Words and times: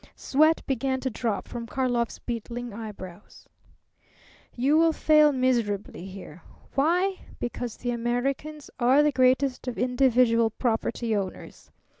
Sweat 0.15 0.63
began 0.65 0.99
to 1.01 1.11
drop 1.11 1.47
from 1.47 1.67
Karlov's 1.67 2.17
beetling 2.17 2.73
eyebrows. 2.73 3.47
"You 4.55 4.75
will 4.75 4.93
fail 4.93 5.31
miserably 5.31 6.07
here. 6.07 6.41
Why? 6.73 7.19
Because 7.39 7.77
the 7.77 7.91
Americans 7.91 8.71
are 8.79 9.03
the 9.03 9.11
greatest 9.11 9.67
of 9.67 9.77
individual 9.77 10.49
property 10.49 11.15
owners. 11.15 11.69